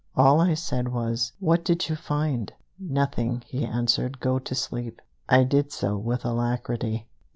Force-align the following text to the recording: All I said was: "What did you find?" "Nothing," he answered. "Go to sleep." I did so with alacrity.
All 0.15 0.41
I 0.41 0.55
said 0.55 0.87
was: 0.91 1.33
"What 1.39 1.63
did 1.63 1.87
you 1.87 1.95
find?" 1.95 2.51
"Nothing," 2.79 3.43
he 3.45 3.63
answered. 3.63 4.19
"Go 4.19 4.39
to 4.39 4.55
sleep." 4.55 4.99
I 5.29 5.43
did 5.43 5.71
so 5.71 5.95
with 5.95 6.25
alacrity. 6.25 7.05